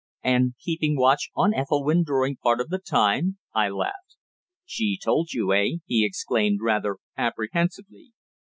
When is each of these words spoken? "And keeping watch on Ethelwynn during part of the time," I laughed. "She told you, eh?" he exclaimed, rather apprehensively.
"And 0.23 0.55
keeping 0.57 0.97
watch 0.97 1.29
on 1.35 1.53
Ethelwynn 1.53 2.03
during 2.03 2.35
part 2.37 2.59
of 2.59 2.69
the 2.69 2.79
time," 2.79 3.37
I 3.53 3.69
laughed. 3.69 4.17
"She 4.65 4.97
told 4.99 5.31
you, 5.31 5.53
eh?" 5.53 5.77
he 5.85 6.03
exclaimed, 6.03 6.57
rather 6.63 6.97
apprehensively. 7.15 8.11